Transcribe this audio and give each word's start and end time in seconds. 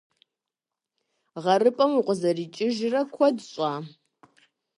ГъэрыпӀэм 1.43 1.91
укъызэрикӀыжрэ 1.99 3.01
куэд 3.13 3.37
щӀа? 3.49 3.73